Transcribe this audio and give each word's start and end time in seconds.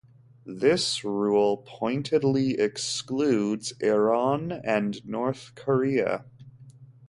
This 0.47 1.03
rule 1.03 1.57
pointedly 1.57 2.59
excludes 2.59 3.73
Iran 3.81 4.51
and 4.51 4.99
North 5.05 5.53
Korea. 5.53 6.25